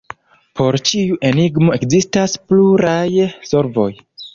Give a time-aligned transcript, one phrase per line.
[0.59, 3.09] Por ĉiu enigmo ekzistas pluraj
[3.55, 3.91] solvoj.